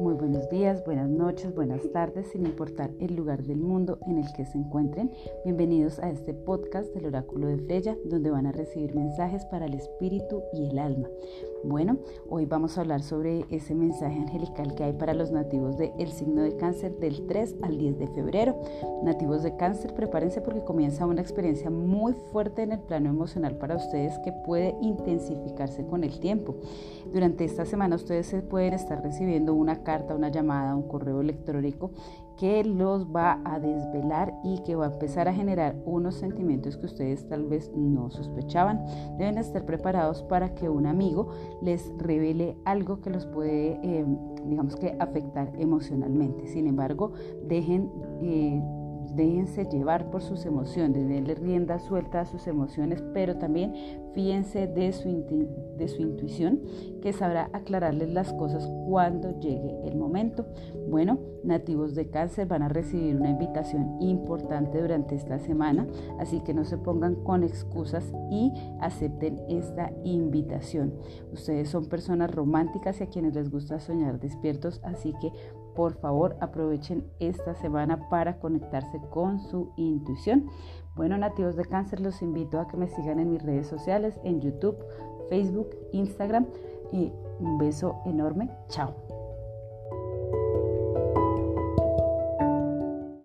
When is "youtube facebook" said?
84.40-85.70